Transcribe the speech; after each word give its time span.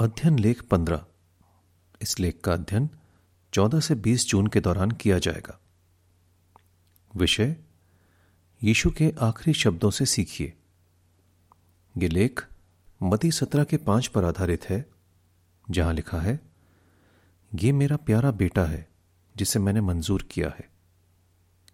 अध्ययन 0.00 0.38
लेख 0.38 0.62
पंद्रह। 0.62 1.06
इस 2.02 2.20
लेख 2.20 2.40
का 2.40 2.52
अध्ययन 2.52 2.90
14 3.52 3.80
से 3.80 3.94
20 3.94 4.28
जून 4.28 4.46
के 4.46 4.60
दौरान 4.60 4.90
किया 4.90 5.18
जाएगा। 5.18 5.60
विषय, 7.16 7.56
यीशु 8.62 8.90
के 8.90 9.14
आखिरी 9.20 9.54
शब्दों 9.54 9.90
से 9.90 10.06
सीखिए। 10.06 10.52
ये 11.98 12.08
लेख 12.08 12.46
मती 13.02 13.30
सत्रह 13.30 13.64
के 13.64 13.76
पाँच 13.76 14.06
पर 14.06 14.24
आधारित 14.24 14.64
है, 14.64 14.90
जहाँ 15.70 15.94
लिखा 15.94 16.20
है, 16.20 16.40
ये 17.54 17.72
मेरा 17.72 17.96
प्यारा 17.96 18.30
बेटा 18.30 18.64
है, 18.64 18.88
जिसे 19.36 19.58
मैंने 19.58 19.80
मंजूर 19.80 20.22
किया 20.22 20.48
है। 20.48 20.70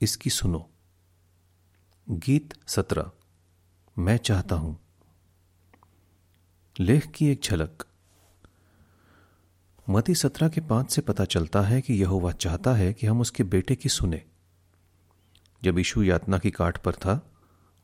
इसकी 0.02 0.30
सुनो। 0.30 0.70
गीत 2.10 2.54
सत्रह। 2.68 3.10
मैं 3.98 4.16
चाहता 4.16 4.54
हूँ। 4.54 4.78
लेख 6.80 7.06
की 7.06 7.26
एक 7.26 7.40
झलक। 7.42 7.87
मती 9.88 10.14
सत्रह 10.14 10.48
के 10.48 10.60
पाँच 10.60 10.90
से 10.90 11.02
पता 11.02 11.24
चलता 11.24 11.60
है 11.60 11.80
कि 11.80 11.94
यह 11.94 12.32
चाहता 12.32 12.74
है 12.74 12.92
कि 12.92 13.06
हम 13.06 13.20
उसके 13.20 13.44
बेटे 13.44 13.74
की 13.74 13.88
सुने। 13.88 14.22
जब 15.62 15.78
यीशु 15.78 16.02
यातना 16.02 16.38
की 16.38 16.50
काट 16.50 16.76
पर 16.76 16.94
था 16.94 17.32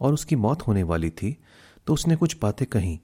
और 0.01 0.15
उसकी 0.15 0.37
मौत 0.37 0.63
होने 0.63 0.83
वाली 0.83 1.11
थी 1.11 1.37
तो 1.87 1.95
उसने 1.95 2.17
कुछ 2.17 2.37
बातें 2.43 2.67
कही। 2.67 3.01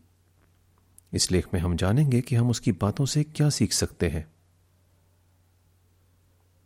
इस 1.12 1.30
लेख 1.32 1.46
में 1.54 1.60
हम 1.60 1.76
जानेंगे 1.76 2.20
कि 2.20 2.36
हम 2.36 2.50
उसकी 2.50 2.72
बातों 2.72 3.06
से 3.06 3.24
क्या 3.24 3.48
सीख 3.50 3.72
सकते 3.72 4.08
हैं। 4.08 4.26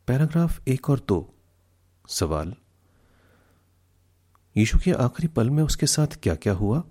पैराग्राफ 0.08 0.68
एक 0.68 0.90
और 0.90 1.00
दो। 1.08 1.34
सवाल, 2.08 2.54
यीशु 4.56 4.78
के 4.78 4.92
आखिरी 4.92 5.28
पल 5.28 5.50
में 5.50 5.62
उसके 5.62 5.86
साथ 5.86 6.18
क्या 6.22 6.34
क्या 6.34 6.52
हुआ? 6.52 6.82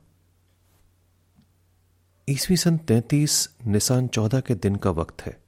ईसवी 2.30 2.58
सन 2.58 2.78
तैतीस 2.78 3.50
निशान 3.68 4.08
चौदह 4.08 4.40
के 4.40 4.56
दिन 4.56 4.76
का 4.76 4.90
वक्त 4.90 5.22
है। 5.22 5.42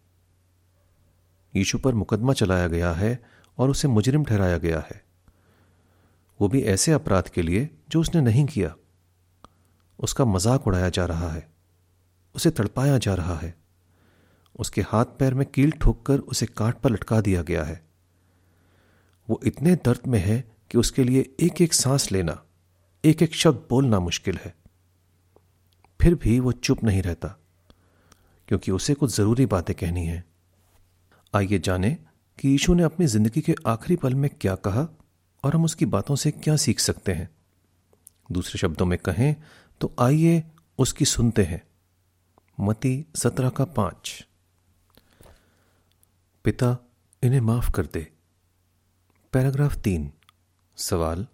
यीशु 1.55 1.77
पर 1.77 1.93
मुकदमा 1.93 2.33
चलाया 2.33 2.67
गया 2.67 2.91
है 2.91 3.19
और 3.57 3.69
उसे 3.69 3.87
मुजरिम 3.87 4.23
ठहराया 4.25 4.57
गया 4.57 4.79
है। 4.79 5.03
वो 6.39 6.47
भी 6.47 6.61
ऐसे 6.61 6.91
अपराध 6.91 7.27
के 7.27 7.41
लिए 7.41 7.69
जो 7.89 8.01
उसने 8.01 8.21
नहीं 8.21 8.45
किया। 8.45 8.75
उसका 9.99 10.25
मज़ाक 10.25 10.67
उड़ाया 10.67 10.89
जा 10.89 11.05
रहा 11.05 11.29
है। 11.29 11.47
उसे 12.35 12.51
तड़पाया 12.51 12.97
जा 12.97 13.13
रहा 13.13 13.35
है। 13.35 13.55
उसके 14.59 14.81
हाथ 14.81 15.05
पैर 15.05 15.33
में 15.33 15.45
कील 15.45 15.71
ठोककर 15.71 16.19
उसे 16.19 16.45
काट 16.45 16.75
पर 16.75 16.91
लटका 16.91 17.21
दिया 17.21 17.41
गया 17.41 17.63
है। 17.63 17.81
वो 19.27 19.39
इतने 19.45 19.75
दर्द 19.75 20.07
में 20.07 20.19
है 20.19 20.43
कि 20.71 20.77
उसके 20.77 21.03
लिए 21.03 21.35
एक 21.39 21.61
एक 21.61 21.73
सांस 21.73 22.11
लेना 22.11 22.41
एक 23.03 23.21
एक 23.21 23.35
शब्द 23.35 23.65
बोलना 23.69 23.99
मुश्किल 23.99 24.39
है। 24.45 24.64
फिर 25.99 26.15
भी 26.15 26.39
वो 26.39 26.51
चुप 26.51 26.83
नहीं 26.83 27.01
रहता, 27.01 27.27
क्योंकि 28.49 28.71
उसे 28.71 28.93
कुछ 28.93 29.15
ज़रूरी 29.15 29.45
बातें 29.45 29.75
कहनी 29.75 30.05
है। 30.05 30.23
आइए 31.33 31.59
जाने 31.59 31.97
कि 32.37 32.49
यीशु 32.49 32.73
ने 32.73 32.83
अपनी 32.83 33.05
ज़िंदगी 33.07 33.41
के 33.41 33.55
आखिरी 33.67 33.95
पल 33.95 34.15
में 34.15 34.29
क्या 34.31 34.55
कहा 34.57 34.87
और 35.43 35.55
हम 35.55 35.65
उसकी 35.65 35.85
बातों 35.87 36.15
से 36.15 36.31
क्या 36.31 36.55
सीख 36.55 36.79
सकते 36.79 37.13
हैं। 37.13 37.29
दूसरे 38.29 38.59
शब्दों 38.59 38.85
में 38.85 38.97
कहें 38.99 39.35
तो 39.81 39.93
आइए 39.99 40.43
उसकी 40.79 41.05
सुनते 41.05 41.43
हैं। 41.43 41.61
मती 42.57 43.05
सत्रह 43.15 43.49
का 43.49 43.65
पाँच। 43.65 44.25
पिता, 46.45 46.77
इन्हें 47.23 47.41
माफ़ 47.41 47.71
कर 47.71 47.85
दे। 47.85 48.07
पैराग्राफ 49.33 49.75
तीन। 49.77 50.11
सवाल, 50.77 51.25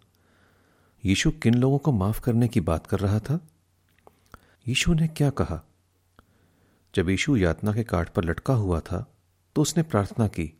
यीशु 1.03 1.31
किन 1.33 1.53
लोगों 1.53 1.77
को 1.77 1.91
माफ़ 1.91 2.21
करने 2.21 2.47
की 2.47 2.61
बात 2.61 2.87
कर 2.87 2.99
रहा 2.99 3.19
था? 3.19 3.39
यीशु 4.67 4.93
ने 4.93 5.07
क्या 5.07 5.29
कहा? 5.29 5.63
जब 6.95 7.09
यीशु 7.09 7.37
यातना 7.37 7.73
के 7.73 7.83
काट 7.83 8.09
पर 8.09 8.23
लटका 8.23 8.53
हुआ 8.53 8.79
था 8.79 9.15
तो 9.55 9.61
उसने 9.61 9.83
प्रार्थना 9.83 10.27
की, 10.27 10.53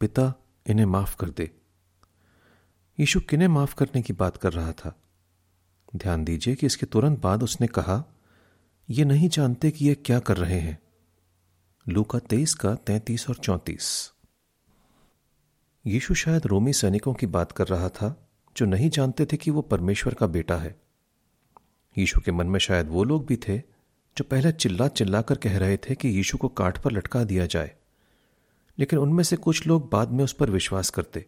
पिता, 0.00 0.34
इन्हें 0.66 0.86
माफ़ 0.86 1.16
कर 1.16 1.30
दे। 1.30 1.50
यीशु 3.00 3.20
किन्हें 3.20 3.48
माफ़ 3.48 3.74
करने 3.74 4.02
की 4.02 4.12
बात 4.12 4.36
कर 4.36 4.52
रहा 4.52 4.72
था? 4.72 5.02
ध्यान 5.96 6.24
दीजिए 6.24 6.54
कि 6.54 6.66
इसके 6.66 6.86
तुरंत 6.86 7.18
बाद 7.18 7.42
उसने 7.42 7.66
कहा, 7.66 8.04
ये 8.90 9.04
नहीं 9.04 9.28
जानते 9.28 9.70
कि 9.70 9.84
ये 9.84 9.94
क्या 9.94 10.18
कर 10.18 10.36
रहे 10.36 10.60
हैं? 10.60 10.78
लू 11.88 12.04
का 12.04 12.18
तेईस 12.18 12.54
का 12.54 12.74
तैतीस 12.74 13.28
और 13.28 13.36
चौंतीस। 13.36 14.12
यीशु 15.86 16.14
शायद 16.14 16.46
रोमी 16.46 16.72
सैनिकों 16.72 17.14
की 17.14 17.26
बात 17.26 17.52
कर 17.52 17.66
रहा 17.66 17.88
था, 17.88 18.28
जो 18.56 18.66
नहीं 18.66 18.90
जानते 18.90 19.26
थे 19.26 19.36
कि 19.36 19.50
वो 19.50 19.62
परमेश्वर 19.62 20.14
का 20.14 20.26
बेटा 20.26 20.56
है। 20.56 20.81
यीशु 21.98 22.20
के 22.20 22.32
मन 22.32 22.46
में 22.46 22.58
शायद 22.58 22.88
वो 22.88 23.04
लोग 23.04 23.26
भी 23.26 23.36
थे 23.36 23.58
जो 24.18 24.24
पहले 24.24 24.52
चिल्ला 24.52 24.88
चिल्ला 24.88 25.22
कर 25.22 25.36
कह 25.36 25.58
रहे 25.58 25.76
थे 25.76 25.94
कि 25.94 26.08
यीशु 26.08 26.38
को 26.38 26.48
काट 26.48 26.78
पर 26.78 26.92
लटका 26.92 27.24
दिया 27.24 27.46
जाए। 27.46 27.76
लेकिन 28.78 28.98
उनमें 28.98 29.24
से 29.24 29.36
कुछ 29.36 29.66
लोग 29.66 29.90
बाद 29.92 30.08
में 30.08 30.24
उस 30.24 30.32
पर 30.32 30.50
विश्वास 30.50 30.90
करते। 30.90 31.26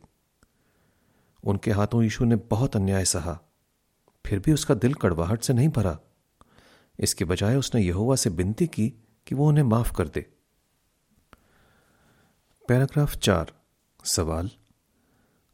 उनके 1.44 1.70
हाथों 1.70 2.02
यीशु 2.02 2.24
ने 2.24 2.36
बहुत 2.36 2.76
अन्याय 2.76 3.04
सहा। 3.04 3.40
फिर 4.26 4.38
भी 4.38 4.52
उसका 4.52 4.74
दिल 4.74 4.94
कड़वाहट 4.94 5.42
से 5.42 5.52
नहीं 5.52 5.68
भरा। 5.68 5.98
इसके 7.00 7.24
बजाय 7.24 7.56
उसने 7.56 7.80
यहोवा 7.80 8.16
से 8.16 8.30
विनती 8.30 8.66
की 8.66 8.92
कि 9.26 9.34
वो 9.34 9.48
उन्हें 9.48 9.64
माफ़ 9.64 9.94
कर 9.94 10.08
दे। 10.08 10.26
पैराग्राफ 12.68 13.16
चार, 13.16 13.52
सवाल। 14.04 14.50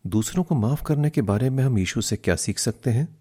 दूसरों 0.07 0.45
को 0.45 0.55
माफ़ 0.55 0.85
करने 0.85 1.11
के 1.11 1.23
बारे 1.23 1.51
में 1.51 1.65
हम 1.65 1.79
यीशु 1.79 2.01
से 2.01 2.17
क्या 2.17 2.37
सीख 2.37 2.59
सकते 2.59 2.91
हैं? 2.91 3.20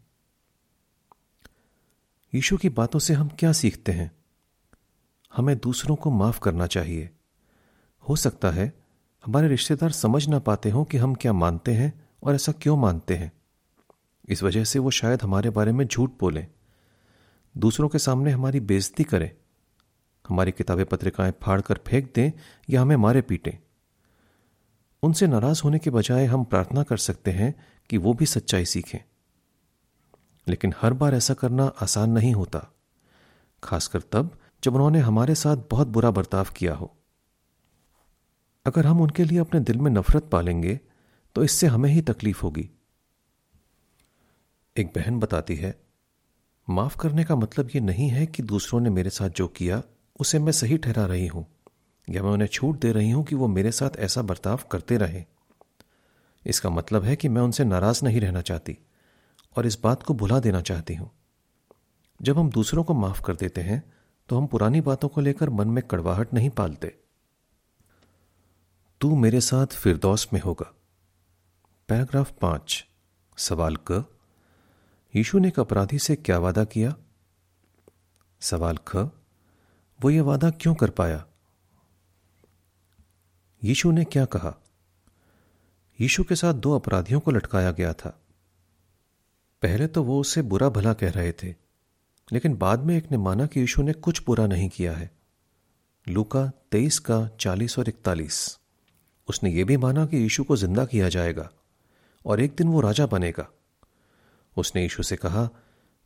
यीशु 2.33 2.57
की 2.57 2.69
बातों 2.69 2.99
से 2.99 3.13
हम 3.13 3.27
क्या 3.27 3.51
सीखते 3.51 3.91
हैं? 3.91 4.11
हमें 5.35 5.57
दूसरों 5.57 5.95
को 5.95 6.11
माफ़ 6.11 6.39
करना 6.39 6.67
चाहिए। 6.67 7.09
हो 8.09 8.15
सकता 8.15 8.51
है 8.51 8.73
हमारे 9.25 9.47
रिश्तेदार 9.47 9.91
समझ 9.91 10.27
ना 10.27 10.39
पाते 10.39 10.69
हों 10.69 10.85
कि 10.85 10.97
हम 10.97 11.15
क्या 11.15 11.33
मानते 11.33 11.73
हैं 11.73 12.09
और 12.23 12.35
ऐसा 12.35 12.51
क्यों 12.51 12.77
मानते 12.77 13.15
हैं। 13.15 13.31
इस 14.29 14.43
वजह 14.43 14.63
से 14.63 14.79
वो 14.79 14.91
शायद 14.91 15.21
हमारे 15.21 15.49
बारे 15.49 15.71
में 15.71 15.85
झूठ 15.85 16.11
बोलें। 16.19 16.47
दूसरों 17.57 17.89
के 17.89 17.99
सामने 17.99 18.31
हमारी 18.31 18.59
बेइज्जती 18.59 19.03
करें। 19.03 19.31
हमारी 20.29 20.51
किताबें 20.51 20.85
पत्रिकाएँ 20.85 21.33
फाड़ 21.41 21.61
कर 21.61 21.79
फेंक 21.87 22.11
दें 22.15 22.31
या 22.69 22.81
हमें 22.81 22.95
मारे 22.95 23.21
पीटें। 23.21 23.59
उनसे 25.03 25.27
नाराज़ 25.27 25.61
होने 25.63 25.79
के 25.79 25.89
बजाय 25.89 26.25
हम 26.25 26.43
प्रार्थना 26.43 26.83
कर 26.83 26.97
सकते 26.97 27.31
हैं 27.31 27.55
कि 27.89 27.97
वो 27.97 28.13
भी 28.13 28.25
सच्चाई 28.25 28.65
सीखें। 28.65 29.08
लेकिन 30.47 30.73
हर 30.81 30.93
बार 30.93 31.15
ऐसा 31.15 31.33
करना 31.33 31.65
आसान 31.81 32.11
नहीं 32.11 32.33
होता, 32.33 32.59
खासकर 33.63 34.01
तब 34.11 34.37
जब 34.63 34.75
उन्होंने 34.75 34.99
हमारे 34.99 35.35
साथ 35.35 35.57
बहुत 35.71 35.87
बुरा 35.87 36.11
बर्ताव 36.11 36.47
किया 36.55 36.73
हो। 36.73 36.93
अगर 38.65 38.85
हम 38.85 39.01
उनके 39.01 39.23
लिए 39.23 39.39
अपने 39.39 39.59
दिल 39.61 39.77
में 39.77 39.91
नफरत 39.91 40.29
पालेंगे 40.31 40.79
तो 41.35 41.43
इससे 41.43 41.67
हमें 41.67 41.89
ही 41.89 42.01
तकलीफ़ 42.01 42.41
होगी। 42.43 42.69
एक 44.75 44.87
बहन 44.87 45.19
बताती 45.19 45.55
है, 45.55 45.73
माफ़ 46.67 46.97
करने 46.97 47.23
का 47.23 47.35
मतलब 47.35 47.69
यह 47.75 47.81
नहीं 47.81 48.09
है 48.09 48.25
कि 48.25 48.43
दूसरों 48.43 48.79
ने 48.79 48.89
मेरे 48.89 49.09
साथ 49.09 49.29
जो 49.29 49.47
किया, 49.47 49.81
उसे 50.19 50.39
मैं 50.39 50.51
सही 50.51 50.77
ठहरा 50.77 51.05
रही 51.05 51.27
हूँ, 51.27 51.45
या 52.07 52.23
मैं 52.23 52.31
उन्हें 52.31 52.47
छूट 52.47 52.79
दे 52.79 52.91
रही 52.91 53.09
हूँ 53.11 53.23
कि 53.23 53.35
वो 53.35 53.47
मेरे 53.47 53.71
साथ 53.71 53.97
ऐसा 53.99 54.21
बर्ताव 54.21 54.59
करते 54.71 54.97
रहें। 54.97 55.23
इसका 56.45 56.69
मतलब 56.69 57.03
है 57.03 57.15
कि 57.15 57.29
मैं 57.29 57.41
उनसे 57.41 57.63
नाराज़ 57.63 58.03
नहीं 58.05 58.21
रहना 58.21 58.41
चाहती। 58.41 58.77
और 59.57 59.65
इस 59.65 59.79
बात 59.81 60.03
को 60.03 60.13
भुला 60.13 60.39
देना 60.39 60.61
चाहती 60.61 60.95
हूँ। 60.95 61.11
जब 62.21 62.37
हम 62.37 62.49
दूसरों 62.49 62.83
को 62.83 62.93
माफ़ 62.93 63.21
कर 63.21 63.35
देते 63.35 63.61
हैं 63.61 63.93
तो 64.29 64.37
हम 64.37 64.47
पुरानी 64.47 64.81
बातों 64.81 65.09
को 65.09 65.21
लेकर 65.21 65.49
मन 65.49 65.67
में 65.67 65.83
कड़वाहट 65.87 66.33
नहीं 66.33 66.49
पालते। 66.49 66.99
तू 69.01 69.15
मेरे 69.15 69.41
साथ 69.41 69.67
फिरदौस 69.67 70.27
में 70.33 70.41
होगा। 70.41 70.73
पैराग्राफ 71.87 72.31
पाँच। 72.41 72.85
सवाल 73.37 73.75
क। 73.75 74.05
यीशु 75.15 75.39
ने 75.39 75.47
एक 75.47 75.59
अपराधी 75.59 75.99
से 75.99 76.15
क्या 76.15 76.37
वादा 76.39 76.63
किया? 76.63 76.95
सवाल 78.39 78.77
ख। 78.77 78.95
वो 79.99 80.09
ये 80.09 80.21
वादा 80.21 80.49
क्यों 80.49 80.75
कर 80.75 80.89
पाया? 80.89 81.25
यीशु 83.63 83.91
ने 83.91 84.03
क्या 84.03 84.25
कहा? 84.25 84.55
यीशु 86.01 86.23
के 86.23 86.35
साथ 86.35 86.53
दो 86.53 86.75
अपराधियों 86.75 87.19
को 87.19 87.31
लटकाया 87.31 87.71
गया 87.71 87.93
था। 87.93 88.21
पहले 89.63 89.87
तो 89.87 90.03
वो 90.03 90.19
उसे 90.19 90.41
बुरा 90.41 90.69
भला 90.69 90.93
कह 90.93 91.11
रहे 91.11 91.31
थे, 91.33 91.53
लेकिन 92.27 92.55
बाद 92.57 92.83
में 92.83 92.95
एक 92.97 93.11
ने 93.11 93.17
माना 93.17 93.45
कि 93.45 93.59
यीशु 93.59 93.83
ने 93.83 93.93
कुछ 93.93 94.23
बुरा 94.25 94.45
नहीं 94.47 94.69
किया 94.69 94.93
है। 94.93 95.09
लूका 96.07 96.45
तेईस 96.71 96.99
का 96.99 97.27
चालीस 97.39 97.77
और 97.79 97.89
इकतालीस। 97.89 98.57
उसने 99.27 99.51
ये 99.51 99.63
भी 99.63 99.77
माना 99.77 100.05
कि 100.05 100.17
यीशु 100.17 100.43
को 100.43 100.55
ज़िंदा 100.55 100.85
किया 100.85 101.09
जाएगा 101.09 101.49
और 102.25 102.41
एक 102.41 102.55
दिन 102.57 102.67
वो 102.67 102.81
राजा 102.81 103.05
बनेगा। 103.05 103.47
उसने 104.57 104.81
यीशु 104.81 105.03
से 105.03 105.15
कहा, 105.15 105.49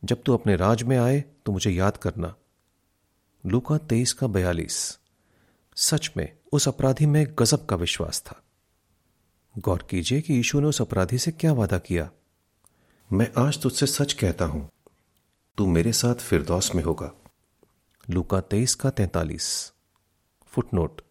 जब 0.04 0.24
तू 0.24 0.34
अपने 0.34 0.56
राज 0.56 0.84
में 0.84 0.98
आए 0.98 1.24
तो 1.46 1.52
मुझे 1.52 1.72
याद 1.72 1.98
करना। 1.98 2.34
लूका 3.44 3.78
तेईस 3.78 4.14
का 4.14 4.28
बयालीस। 4.28 4.76
सच 5.78 6.10
में, 6.18 6.30
उस 6.52 6.68
अपराधी 6.68 7.06
में 7.06 7.26
गजब 7.40 7.66
का 7.66 7.76
विश्वास 7.76 8.22
था। 8.22 8.42
गौर 9.56 9.88
कीजिए 9.90 10.22
कि 10.22 10.34
यीशु 10.34 10.60
ने 10.60 10.68
उस 10.68 10.82
अपराधी 10.82 11.18
से 11.18 11.32
क्या 11.32 11.54
वादा 11.54 11.78
किया। 11.78 12.10
मैं 13.14 13.28
आज 13.38 13.62
तुझसे 13.62 13.86
सच 13.86 14.14
कहता 14.14 14.46
हूँ, 14.46 14.70
तू 15.58 15.66
मेरे 15.68 15.94
साथ 15.94 16.16
फिरदौस 16.16 16.76
में 16.76 16.84
होगा। 16.84 17.12
लूका 18.10 18.40
तेईस 18.42 18.76
का 18.76 18.90
तैतालीस। 18.90 19.74
फुटनोट। 20.46 21.02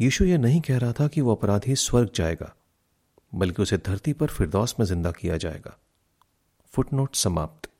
यीशु 0.00 0.24
यह 0.24 0.38
नहीं 0.38 0.60
कह 0.60 0.78
रहा 0.78 0.92
था 0.92 1.08
कि 1.08 1.20
वह 1.20 1.32
अपराधी 1.32 1.76
स्वर्ग 1.76 2.10
जाएगा, 2.14 2.54
बल्कि 3.34 3.62
उसे 3.62 3.78
धरती 3.78 4.12
पर 4.12 4.26
फिरदौस 4.26 4.74
में 4.80 4.86
ज़िंदा 4.86 5.10
किया 5.10 5.36
जाएगा। 5.36 5.76
फुटनोट 6.74 7.14
समाप्त। 7.14 7.70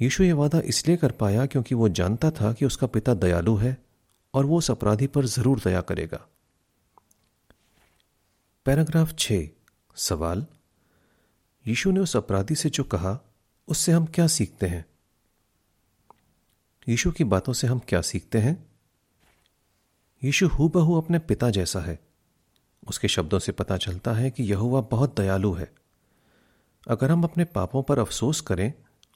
यीशु 0.00 0.24
यह 0.24 0.34
वादा 0.34 0.60
इसलिए 0.60 0.96
कर 0.96 1.12
पाया 1.12 1.46
क्योंकि 1.46 1.74
वो 1.74 1.88
जानता 1.88 2.30
था 2.30 2.52
कि 2.52 2.64
उसका 2.64 2.86
पिता 2.86 3.14
दयालु 3.14 3.56
है 3.56 3.76
और 4.34 4.46
वो 4.46 4.58
उस 4.58 4.70
अपराधी 4.70 5.06
पर 5.06 5.26
ज़रूर 5.26 5.60
दया 5.64 5.80
करेगा। 5.80 6.26
पैराग्राफ 8.66 9.14
छ। 9.18 9.32
सवाल। 9.96 10.46
यीशु 11.66 11.90
ने 11.90 12.00
उस 12.00 12.16
अपराधी 12.16 12.54
से 12.54 12.70
जो 12.70 12.84
कहा, 12.84 13.20
उससे 13.68 13.92
हम 13.92 14.06
क्या 14.06 14.26
सीखते 14.26 14.66
हैं? 14.66 14.84
यीशु 16.88 17.12
की 17.12 17.24
बातों 17.24 17.52
से 17.52 17.66
हम 17.66 17.78
क्या 17.78 18.00
सीखते 18.00 18.38
हैं? 18.38 18.66
यीशु 20.24 20.48
हूबहू 20.48 21.00
अपने 21.00 21.18
पिता 21.18 21.50
जैसा 21.50 21.80
है। 21.80 21.98
उसके 22.88 23.08
शब्दों 23.08 23.38
से 23.38 23.52
पता 23.52 23.76
चलता 23.76 24.12
है 24.12 24.30
कि 24.30 24.42
यहुआ 24.42 24.80
बहुत 24.80 25.20
दयालु 25.20 25.52
है। 25.52 25.72
अगर 26.88 27.10
हम 27.10 27.24
अपने 27.24 27.44
पापों 27.44 27.82
पर 27.82 27.98
अफसोस 27.98 28.40
करें 28.40 28.72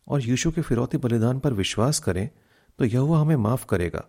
और 0.09 0.23
यीशु 0.23 0.51
के 0.51 0.63
फिरौती 0.63 0.97
बलिदान 0.97 1.39
पर 1.39 1.53
विश्वास 1.53 1.99
करें 1.99 2.31
तो 2.79 2.85
यहुआ 2.85 3.21
हमें 3.21 3.37
माफ़ 3.37 3.67
करेगा। 3.67 4.05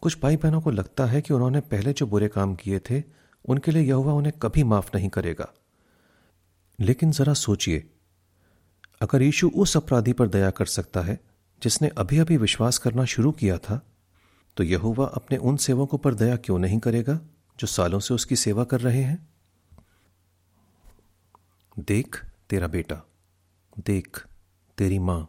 कुछ 0.00 0.20
भाई 0.20 0.36
बहनों 0.36 0.60
को 0.60 0.70
लगता 0.70 1.06
है 1.06 1.22
कि 1.22 1.34
उन्होंने 1.34 1.60
पहले 1.60 1.92
जो 1.92 2.06
बुरे 2.06 2.28
काम 2.28 2.54
किए 2.54 2.78
थे, 2.78 3.02
उनके 3.44 3.70
लिए 3.70 3.82
यहुआ 3.82 4.12
उन्हें 4.12 4.32
कभी 4.42 4.62
माफ़ 4.62 4.90
नहीं 4.94 5.08
करेगा। 5.08 5.54
लेकिन 6.80 7.10
जरा 7.10 7.34
सोचिए, 7.34 7.90
अगर 9.02 9.22
यीशु 9.22 9.48
उस 9.48 9.76
अपराधी 9.76 10.12
पर 10.12 10.28
दया 10.28 10.50
कर 10.50 10.66
सकता 10.66 11.00
है, 11.00 11.20
जिसने 11.62 11.88
अभी 11.88 12.18
अभी 12.18 12.36
विश्वास 12.36 12.78
करना 12.78 13.04
शुरू 13.04 13.32
किया 13.32 13.58
था 13.58 13.80
तो 14.56 14.64
यहुवा 14.64 15.06
अपने 15.06 15.36
उन 15.38 15.56
सेवकों 15.56 15.98
पर 15.98 16.14
दया 16.14 16.36
क्यों 16.36 16.58
नहीं 16.58 16.78
करेगा, 16.78 17.20
जो 17.58 17.66
सालों 17.66 18.00
से 18.00 18.14
उसकी 18.14 18.36
सेवा 18.36 18.64
कर 18.64 18.80
रहे 18.80 19.02
हैं? 19.02 19.28
देख 21.78 22.24
तेरा 22.50 22.66
बेटा, 22.66 23.00
देख 23.78 24.26
तेरी 24.78 24.98
माँ। 24.98 25.22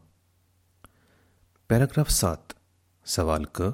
पैराग्राफ 1.69 2.09
सात, 2.09 2.53
सवाल 3.05 3.45
क। 3.55 3.73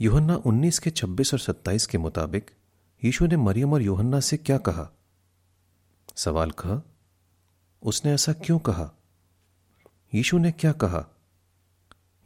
योहन्ना 0.00 0.36
19 0.36 0.78
के 0.78 0.90
26 0.90 1.32
और 1.34 1.40
27 1.40 1.86
के 1.86 1.98
मुताबिक, 1.98 2.50
यीशु 3.04 3.26
ने 3.26 3.36
मरियम 3.36 3.72
और 3.72 3.82
योहन्ना 3.82 4.20
से 4.20 4.36
क्या 4.36 4.58
कहा? 4.58 4.90
सवाल 6.20 6.50
ख 6.50 6.82
उसने 7.82 8.12
ऐसा 8.12 8.32
क्यों 8.32 8.58
कहा? 8.58 8.92
यीशु 10.14 10.38
ने 10.38 10.52
क्या 10.52 10.72
कहा? 10.72 11.06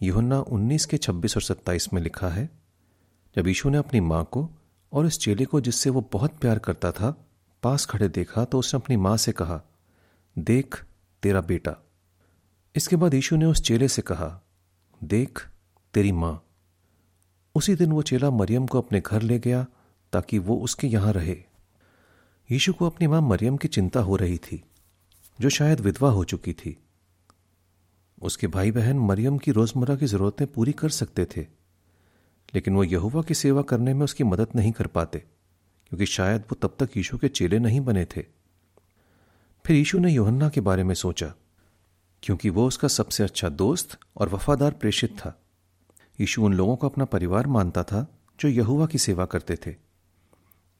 योहन्ना 0.02 0.40
19 0.40 0.86
के 0.86 0.96
26 0.96 1.36
और 1.36 1.42
27 1.42 1.92
में 1.92 2.02
लिखा 2.02 2.28
है, 2.28 2.50
जब 3.36 3.46
यीशु 3.46 3.70
ने 3.70 3.78
अपनी 3.78 4.00
माँ 4.00 4.24
को 4.24 4.50
और 4.92 5.06
इस 5.06 5.18
चेले 5.18 5.44
को 5.44 5.60
जिससे 5.60 5.90
वो 5.90 6.10
बहुत 6.12 6.38
प्यार 6.38 6.58
करता 6.58 6.92
था, 6.92 7.26
पास 7.62 7.86
खड़े 7.86 8.08
देखा 8.08 8.44
तो 8.44 8.58
उसने 8.58 8.80
अपनी 8.80 8.96
माँ 8.96 9.16
से 9.16 9.32
कहा, 9.32 9.62
देख 10.38 10.84
तेरा 11.22 11.40
बेटा। 11.40 11.76
इसके 12.76 12.96
बाद 12.96 13.14
यीशु 13.14 13.36
ने 13.36 13.44
उस 13.44 13.62
चेले 13.62 13.88
से 13.88 14.02
कहा, 14.02 14.40
देख 15.04 15.48
तेरी 15.94 16.12
माँ। 16.12 16.44
उसी 17.54 17.74
दिन 17.74 17.92
वो 17.92 18.02
चेला 18.02 18.30
मरियम 18.30 18.66
को 18.66 18.78
अपने 18.78 19.00
घर 19.00 19.22
ले 19.22 19.38
गया, 19.38 19.66
ताकि 20.12 20.38
वो 20.38 20.56
उसके 20.56 20.86
यहाँ 20.86 21.12
रहे। 21.12 21.53
यीशु 22.50 22.72
को 22.72 22.86
अपनी 22.86 23.06
माँ 23.06 23.20
मरियम 23.20 23.56
की 23.56 23.68
चिंता 23.68 24.00
हो 24.00 24.16
रही 24.16 24.38
थी, 24.38 24.62
जो 25.40 25.48
शायद 25.48 25.80
विधवा 25.80 26.10
हो 26.10 26.24
चुकी 26.24 26.52
थी। 26.52 26.76
उसके 28.22 28.46
भाई 28.46 28.70
बहन 28.70 28.98
मरियम 28.98 29.38
की 29.38 29.52
रोज़मर्रा 29.52 29.96
की 29.96 30.06
जरूरतें 30.06 30.46
पूरी 30.46 30.72
कर 30.72 30.88
सकते 30.88 31.24
थे, 31.24 31.40
लेकिन 32.54 32.74
वो 32.74 32.84
यहुवा 32.84 33.22
की 33.22 33.34
सेवा 33.34 33.62
करने 33.62 33.94
में 33.94 34.04
उसकी 34.04 34.24
मदद 34.24 34.48
नहीं 34.56 34.72
कर 34.72 34.86
पाते, 34.86 35.18
क्योंकि 35.18 36.06
शायद 36.06 36.40
वो 36.40 36.54
तब 36.62 36.76
तक 36.78 36.96
यीशु 36.96 37.18
के 37.18 37.28
चेले 37.28 37.58
नहीं 37.58 37.80
बने 37.80 38.04
थे। 38.04 38.24
फिर 39.64 39.76
यीशु 39.76 39.98
ने 39.98 40.12
योहन्ना 40.12 40.48
के 40.48 40.60
बारे 40.60 40.84
में 40.84 40.94
सोचा, 40.94 41.32
क्योंकि 42.22 42.50
वो 42.50 42.66
उसका 42.66 42.88
सबसे 42.88 43.24
अच्छा 43.24 43.48
दोस्त 43.48 43.98
और 44.16 44.28
वफादार 44.28 44.72
प्रेषित 44.72 45.16
था। 45.18 45.40
यीशु 46.20 46.44
उन 46.44 46.54
लोगों 46.54 46.76
को 46.76 46.88
अपना 46.88 47.04
परिवार 47.04 47.46
मानता 47.46 47.82
था, 47.82 48.06
जो 48.40 48.48
यहुवा 48.48 48.86
की 48.86 48.98
सेवा 48.98 49.24
करते 49.24 49.56
थे। 49.56 49.83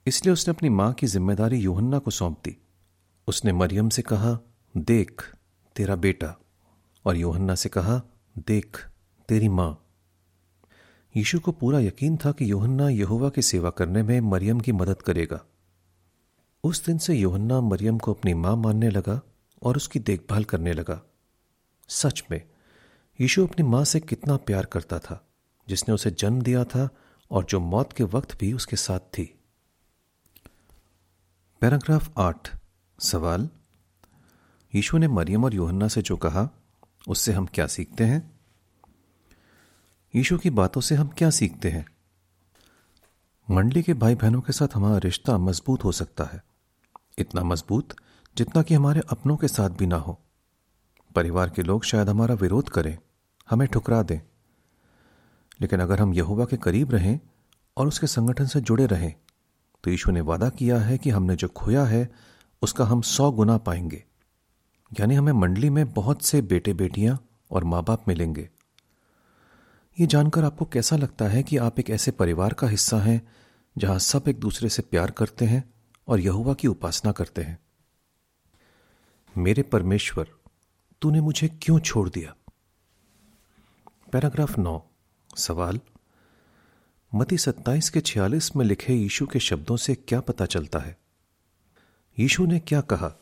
इसलिए 0.07 0.33
उसने 0.33 0.55
अपनी 0.55 0.69
माँ 0.69 0.93
की 0.93 1.07
ज़िम्मेदारी 1.07 1.59
योहन्ना 1.59 1.99
को 1.99 2.11
सौंप 2.11 2.41
दी। 2.45 2.57
उसने 3.29 3.53
मरियम 3.53 3.89
से 3.89 4.03
कहा, 4.03 4.39
देख 4.77 5.35
तेरा 5.77 5.97
बेटा। 5.97 6.37
और 7.07 7.17
योहन्ना 7.17 7.55
से 7.55 7.69
कहा, 7.69 8.03
देख 8.39 8.87
तेरी 9.29 9.49
माँ। 9.49 9.87
यीशु 11.17 11.41
को 11.41 11.53
पूरा 11.53 11.81
यकीन 11.81 12.17
था 12.17 12.33
कि 12.33 12.51
योहन्ना 12.51 12.89
यहुवा 12.89 13.29
की 13.29 13.43
सेवा 13.43 13.71
करने 13.71 14.03
में 14.03 14.21
मरियम 14.21 14.61
की 14.61 14.73
मदद 14.73 15.03
करेगा। 15.03 15.45
उस 16.65 16.85
दिन 16.87 16.99
से 16.99 17.15
योहन्ना 17.15 17.61
मरियम 17.61 17.99
को 17.99 18.15
अपनी 18.15 18.35
माँ 18.35 18.57
मानने 18.57 18.91
लगा 18.91 19.21
और 19.63 19.77
उसकी 19.77 19.99
देखभाल 19.99 20.45
करने 20.45 20.73
लगा। 20.73 21.03
सच 21.89 22.25
में, 22.31 22.43
यीशु 23.21 23.47
अपनी 23.47 23.67
माँ 23.67 23.85
से 23.85 24.01
कितना 24.01 24.37
प्यार 24.37 24.65
करता 24.65 24.99
था, 24.99 25.29
जिसने 25.69 25.95
उसे 25.95 26.11
जन्म 26.11 26.43
दिया 26.43 26.65
था 26.65 26.89
और 27.31 27.45
जो 27.45 27.61
मौत 27.61 27.93
के 27.93 28.05
वक्त 28.05 28.39
भी 28.39 28.53
उसके 28.53 28.77
साथ 28.77 28.99
थी। 28.99 29.41
पैराग्राफ 31.61 32.13
आठ, 32.19 32.57
सवाल। 33.01 33.49
यीशु 34.75 34.99
ने 34.99 35.09
मरियम 35.09 35.45
और 35.45 35.55
योहन्ना 35.55 35.89
से 35.89 36.03
जो 36.03 36.17
कहा, 36.17 36.49
उससे 37.09 37.33
हम 37.33 37.47
क्या 37.47 37.67
सीखते 37.67 38.05
हैं? 38.05 38.41
यीशु 40.15 40.39
की 40.39 40.51
बातों 40.51 40.81
से 40.81 40.95
हम 40.95 41.09
क्या 41.09 41.31
सीखते 41.31 41.71
हैं? 41.71 41.87
मंडली 43.51 43.83
के 43.83 43.95
भाई 43.95 44.15
बहनों 44.15 44.41
के 44.41 44.53
साथ 44.53 44.69
हमारा 44.75 44.99
रिश्ता 44.99 45.39
मज़बूत 45.39 45.85
हो 45.85 45.93
सकता 45.93 46.25
है। 46.25 46.45
इतना 47.19 47.43
मज़बूत 47.43 47.89
जितना 48.37 48.63
कि 48.63 48.75
हमारे 48.75 49.01
अपनों 49.11 49.37
के 49.37 49.49
साथ 49.49 49.71
भी 49.71 49.87
ना 49.87 49.97
हो। 49.97 50.21
परिवार 51.15 51.51
के 51.51 51.63
लोग 51.63 51.85
शायद 51.85 52.09
हमारा 52.09 52.35
विरोध 52.35 52.69
करें, 52.69 52.99
हमें 53.51 53.69
ठुकरा 53.69 54.03
दें। 54.03 54.21
लेकिन 55.61 55.81
अगर 55.81 56.01
हम 56.01 56.15
यहुवा 56.15 56.45
के 56.45 56.57
करीब 56.57 56.93
रहें 56.93 57.21
और 57.77 57.89
उसके 57.89 58.07
संगठन 58.07 58.47
से 58.47 58.61
जुड़े 58.61 58.87
रहें 58.87 59.15
तो 59.85 59.91
यीशु 59.91 60.13
ने 60.13 60.21
वादा 60.21 60.49
किया 60.49 60.79
है 60.79 60.99
कि 60.99 61.11
हमने 61.11 61.37
जो 61.37 61.49
खोया 61.49 61.85
है, 61.85 62.13
उसका 62.63 62.85
हम 62.85 63.03
सौ 63.03 63.31
गुना 63.31 63.59
पाएँगे। 63.59 64.05
यानी 65.01 65.15
हमें 65.15 65.33
मंडली 65.33 65.71
में 65.71 65.93
बहुत 65.93 66.23
से 66.23 66.43
बेटे 66.43 66.75
बेटियाँ 66.75 67.29
और 67.51 67.65
माँ 67.65 67.85
बाप 67.85 68.05
मिलेंगे। 68.09 68.51
ये 70.01 70.07
जानकर 70.07 70.45
आपको 70.45 70.65
कैसा 70.65 70.97
लगता 70.97 71.25
है 71.25 71.43
कि 71.43 71.57
आप 71.57 71.79
एक 71.79 71.91
ऐसे 71.91 72.11
परिवार 72.11 72.53
का 72.53 72.69
हिस्सा 72.69 72.99
हैं, 72.99 73.29
जहाँ 73.79 73.99
सब 73.99 74.25
एक 74.29 74.41
दूसरे 74.41 74.69
से 74.69 74.83
प्यार 74.83 75.11
करते 75.11 75.45
हैं 75.45 75.75
और 76.09 76.21
यहुआ 76.21 76.55
की 76.55 76.69
उपासना 76.69 77.13
करते 77.13 77.43
हैं? 77.43 77.59
मेरे 79.37 79.63
परमेश्वर, 79.63 80.29
तूने 81.03 81.21
मुझे 81.21 81.49
क्यों 81.49 81.79
छोड़ 81.79 82.09
दिया? 82.09 82.35
पैराग्राफ 84.13 84.59
नौ, 84.59 84.83
सवाल 85.37 85.81
मती 87.15 87.39
सत्ताईस 87.39 87.91
के 87.91 88.01
छियालीस 88.01 88.57
में 88.57 88.65
लिखे 88.65 88.95
यीशु 88.95 89.27
के 89.27 89.41
शब्दों 89.41 89.77
से 89.77 89.95
क्या 89.95 90.21
पता 90.21 90.47
चलता 90.47 90.79
है? 90.79 90.99
यीशु 92.19 92.47
ने 92.47 92.59
क्या 92.59 92.81
कहा? 92.81 93.15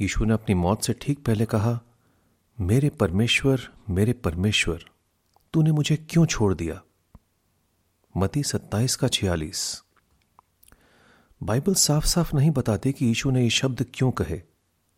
यीशु 0.00 0.24
ने 0.24 0.34
अपनी 0.34 0.54
मौत 0.54 0.82
से 0.82 0.92
ठीक 0.92 1.24
पहले 1.24 1.46
कहा, 1.46 1.80
मेरे 2.60 2.90
परमेश्वर 2.90 3.60
मेरे 3.90 4.12
परमेश्वर, 4.12 4.84
तूने 5.52 5.72
मुझे 5.72 5.96
क्यों 5.96 6.26
छोड़ 6.26 6.54
दिया? 6.54 6.82
मती 8.16 8.42
सत्ताईस 8.42 8.96
का 8.96 9.08
छियालीस। 9.08 9.82
बाइबल 11.42 11.74
साफ़ 11.74 12.06
साफ़ 12.06 12.36
नहीं 12.36 12.50
बताती 12.50 12.92
कि 12.92 13.06
यीशु 13.06 13.30
ने 13.30 13.42
ये 13.42 13.50
शब्द 13.50 13.86
क्यों 13.94 14.10
कहे, 14.10 14.42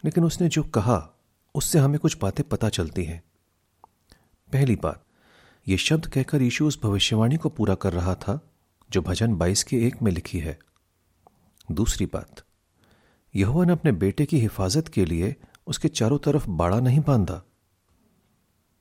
लेकिन 0.05 0.25
उसने 0.25 0.49
जो 0.49 0.63
कहा, 0.63 1.11
उससे 1.55 1.79
हमें 1.79 1.99
कुछ 1.99 2.17
बातें 2.23 2.49
पता 2.49 2.69
चलती 2.69 3.05
हैं। 3.05 3.23
पहली 4.53 4.77
बात 4.77 5.05
यह 5.69 5.77
शब्द 5.77 6.07
कहकर 6.07 6.43
यीशु 6.43 6.67
उस 6.67 6.81
भविष्यवाणी 6.83 7.37
को 7.37 7.49
पूरा 7.49 7.75
कर 7.75 7.93
रहा 7.93 8.15
था, 8.15 8.51
जो 8.91 9.03
भजन 9.03 9.35
बाईस 9.35 9.65
के 9.65 9.87
एक 9.87 10.03
में 10.03 10.13
लिखी 10.13 10.39
है। 10.39 10.59
दूसरी 11.73 12.07
बात 12.07 12.45
यहुआ 13.37 13.65
ने 13.65 13.73
अपने 13.73 13.93
बेटे 13.93 14.27
की 14.27 14.39
हिफाजत 14.39 14.89
के 14.89 15.05
लिए 15.05 15.37
उसके 15.67 15.89
चारों 15.89 16.19
तरफ़ 16.19 16.51
बाड़ा 16.51 16.81
नहीं 16.81 17.01
बांधा। 17.01 17.43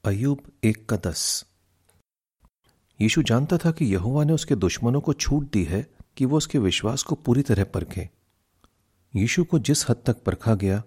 अयूब 0.06 0.40
एक 0.64 0.90
का 0.90 0.96
दस। 0.96 1.46
यीशु 3.02 3.24
जानता 3.24 3.58
था 3.58 3.72
कि 3.72 3.86
यहुआ 3.86 4.24
ने 4.24 4.34
उसके 4.34 4.56
दुश्मनों 4.56 5.02
को 5.02 5.14
छूट 5.14 5.52
दी 5.52 5.64
है 5.64 5.94
कि 6.18 6.26
वो 6.26 6.38
उसके 6.38 6.60
विश्वास 6.60 7.04
को 7.04 7.16
पूरी 7.16 7.42
तरह 7.42 7.64
परखें। 7.64 8.08
यीशु 9.16 9.44
को 9.44 9.60
जिस 9.60 9.90
हद 9.90 10.04
तक 10.06 10.24
परखा 10.24 10.56
गया, 10.56 10.84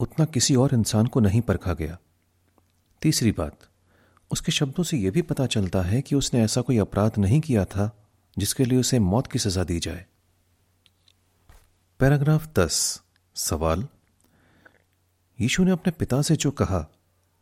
उतना 0.00 0.24
किसी 0.24 0.54
और 0.54 0.74
इंसान 0.74 1.06
को 1.06 1.20
नहीं 1.20 1.40
परखा 1.40 1.74
गया। 1.74 1.98
तीसरी 3.02 3.32
बात 3.32 3.67
उसके 4.30 4.52
शब्दों 4.52 4.82
से 4.82 4.96
यह 4.96 5.10
भी 5.10 5.22
पता 5.22 5.46
चलता 5.46 5.82
है 5.82 6.02
कि 6.02 6.16
उसने 6.16 6.42
ऐसा 6.42 6.60
कोई 6.60 6.78
अपराध 6.78 7.12
नहीं 7.18 7.40
किया 7.40 7.64
था 7.64 8.06
जिसके 8.38 8.64
लिए 8.64 8.78
उसे 8.78 8.98
मौत 8.98 9.32
की 9.32 9.38
सजा 9.38 9.64
दी 9.64 9.80
जाए। 9.80 10.06
पैराग्राफ 11.98 12.48
दस, 12.58 13.02
सवाल। 13.34 13.88
यीशु 15.40 15.64
ने 15.64 15.70
अपने 15.70 15.92
पिता 15.92 16.22
से 16.22 16.36
जो 16.36 16.50
कहा, 16.50 16.88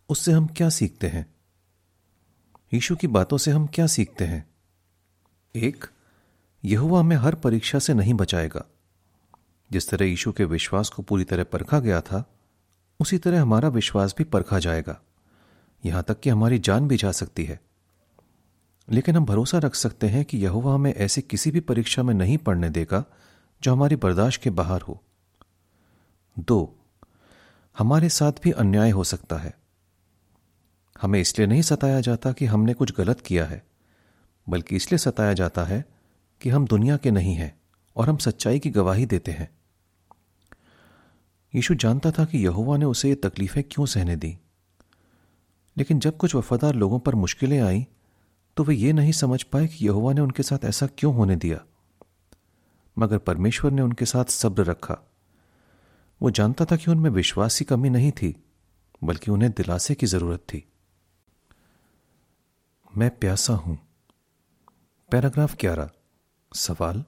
उससे 0.09 0.33
हम 0.33 0.47
क्या 0.47 0.69
सीखते 0.69 1.09
हैं? 1.09 1.35
यीशु 2.75 2.97
की 2.97 3.07
बातों 3.07 3.39
से 3.39 3.51
हम 3.51 3.67
क्या 3.67 3.87
सीखते 3.87 4.25
हैं? 4.25 4.51
एक 5.57 5.85
यहुआ 6.65 7.01
हमें 7.01 7.17
हर 7.17 7.35
परीक्षा 7.35 7.79
से 7.79 7.95
नहीं 7.95 8.15
बचाएगा। 8.15 8.65
जिस 9.73 9.89
तरह 9.89 10.07
यीशु 10.07 10.33
के 10.33 10.45
विश्वास 10.45 10.89
को 10.89 11.03
पूरी 11.03 11.25
तरह 11.25 11.45
परखा 11.45 11.81
गया 11.81 12.01
था, 12.01 12.25
उसी 13.01 13.19
तरह 13.19 13.43
हमारा 13.43 13.69
विश्वास 13.69 14.15
भी 14.19 14.25
परखा 14.25 14.59
जाएगा। 14.59 15.01
यहाँ 15.85 16.03
तक 16.03 16.21
कि 16.21 16.31
हमारी 16.31 16.59
जान 16.59 16.89
भी 16.89 16.97
जा 16.97 17.13
सकती 17.13 17.45
है। 17.45 17.61
लेकिन 18.91 19.17
हम 19.17 19.25
भरोसा 19.25 19.59
रख 19.59 19.75
सकते 19.75 20.07
हैं 20.07 20.25
कि 20.25 20.39
यहुआ 20.39 20.75
हमें 20.75 20.95
ऐसी 20.95 21.23
किसी 21.23 21.51
भी 21.51 21.61
परीक्षा 21.61 22.03
में 22.03 22.15
नहीं 22.15 22.39
पढ़ने 22.39 22.71
देगा, 22.71 23.05
जो 23.63 23.73
हमारी 23.73 23.97
बर्दाश्त 23.97 24.43
के 24.43 24.51
बाहर 24.51 24.81
हो। 24.81 25.03
दो, 26.39 26.79
हमारे 27.79 28.09
साथ 28.09 28.33
भी 28.43 28.51
अन्याय 28.51 28.91
हो 28.91 29.05
सकता 29.05 29.37
है। 29.37 29.59
हमें 31.03 31.21
इसलिए 31.21 31.49
नहीं 31.49 31.63
सताया 31.63 32.01
जाता 32.01 32.33
कि 32.33 32.45
हमने 32.45 32.75
कुछ 32.75 32.97
गलत 32.97 33.21
किया 33.21 33.47
है, 33.47 33.67
बल्कि 34.49 34.77
इसलिए 34.77 34.99
सताया 34.99 35.33
जाता 35.33 35.65
है 35.65 35.85
कि 36.41 36.51
हम 36.51 36.67
दुनिया 36.67 36.97
के 36.97 37.11
नहीं 37.11 37.35
हैं 37.35 37.61
और 37.97 38.09
हम 38.09 38.17
सच्चाई 38.17 38.59
की 38.59 38.71
गवाही 38.71 39.07
देते 39.07 39.33
हैं। 39.33 39.51
यीशु 41.55 41.75
जानता 41.75 42.11
था 42.11 42.25
कि 42.25 42.45
यहुआ 42.45 42.77
ने 42.77 42.85
उसे 42.85 43.09
ये 43.09 43.15
तकलीफें 43.15 43.65
क्यों 43.65 43.87
सहने 43.87 44.17
दी। 44.17 44.39
लेकिन 45.79 45.99
जब 45.99 46.17
कुछ 46.17 46.35
वफादार 46.35 46.75
लोगों 46.75 46.99
पर 46.99 47.15
मुश्किलें 47.15 47.61
आई 47.61 47.87
तो 48.57 48.65
वे 48.65 48.75
ये 48.75 48.93
नहीं 48.93 49.13
समझ 49.13 49.43
पाए 49.43 49.67
कि 49.67 49.87
यहुआ 49.87 50.13
ने 50.13 50.21
उनके 50.21 50.43
साथ 50.43 50.65
ऐसा 50.65 50.87
क्यों 50.87 51.15
होने 51.15 51.37
दिया। 51.37 51.65
मगर 52.99 53.19
परमेश्वर 53.19 53.71
ने 53.71 53.83
उनके 53.83 54.05
साथ 54.05 54.25
सब्र 54.25 54.65
रखा। 54.65 54.99
वो 56.23 56.31
जानता 56.31 56.65
था 56.65 56.77
कि 56.77 56.91
उनमें 56.91 57.11
विश्वास 57.11 57.59
की 57.59 57.65
कमी 57.65 57.91
नहीं 57.91 58.13
थी, 58.13 58.45
बल्कि 59.05 59.31
उन्हें 59.31 59.51
दिलासे 59.51 59.95
की 59.95 60.07
ज़रूरत 60.07 60.39
थी। 60.39 60.69
मैं 62.97 63.11
प्यासा 63.11 63.55
हूँ। 63.55 63.79
पैराग्राफ 65.11 65.57
ग्यारह, 65.61 65.91
सवाल। 66.55 67.05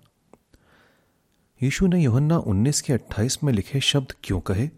यीशु 1.63 1.87
ने 1.87 2.03
योहन्ना 2.03 2.39
19 2.39 2.81
के 2.81 2.93
28 2.93 3.45
में 3.45 3.53
लिखे 3.53 3.81
शब्द 3.81 4.15
क्यों 4.25 4.41
कहे? 4.41 4.71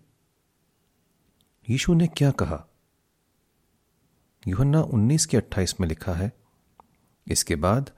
यीशु 1.70 1.94
ने 1.94 2.06
क्या 2.06 2.30
कहा? 2.30 2.66
योहन्ना 4.48 4.80
19 4.84 5.24
के 5.26 5.36
28 5.36 5.74
में 5.80 5.86
लिखा 5.88 6.12
है, 6.12 6.32
इसके 7.26 7.56
बाद 7.56 7.90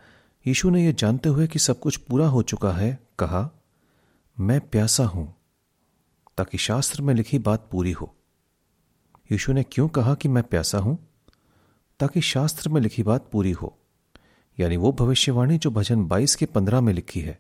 यीशु 0.47 0.71
ने 0.71 0.85
यह 0.85 0.93
जानते 0.93 1.29
हुए 1.29 1.47
कि 1.47 1.59
सब 1.59 1.79
कुछ 1.81 1.97
पूरा 1.97 2.27
हो 2.27 2.43
चुका 2.43 2.73
है, 2.73 2.99
कहा, 3.19 3.51
मैं 4.41 4.61
प्यासा 4.61 5.05
हूँ, 5.05 5.35
ताकि 6.39 6.59
शास्त्र 6.59 7.03
में 7.03 7.15
लिखी 7.15 7.39
बात 7.39 7.69
पूरी 7.73 7.93
हो। 7.93 8.15
यीशु 9.33 9.53
ने 9.53 9.63
क्यों 9.63 9.89
कहा 9.89 10.15
कि 10.15 10.29
मैं 10.29 10.43
प्यासा 10.43 10.79
हूँ? 10.79 10.99
ताकि 12.01 12.21
शास्त्र 12.21 12.69
में 12.69 12.81
लिखी 12.81 13.03
बात 13.03 13.29
पूरी 13.33 13.53
हो, 13.53 13.77
यानी 14.59 14.77
वो 14.77 14.93
भविष्यवाणी 14.93 15.59
जो 15.59 15.71
भजन 15.71 16.05
22 16.05 16.35
के 16.35 16.47
15 16.47 16.81
में 16.81 16.93
लिखी 16.93 17.21
है। 17.21 17.39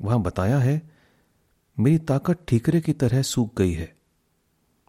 वहाँ 0.00 0.20
बताया 0.22 0.58
है, 0.58 0.80
मेरी 1.76 1.98
ताकत 1.98 2.44
ठीकरे 2.48 2.80
की 2.80 2.92
तरह 2.92 3.22
सूख 3.22 3.56
गई 3.58 3.72
है, 3.72 3.94